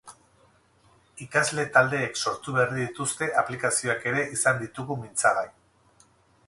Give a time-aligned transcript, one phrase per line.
[1.25, 5.47] Ikasle taldeek sortu berri dituzte aplikazioak ere izan ditugu mintzagai.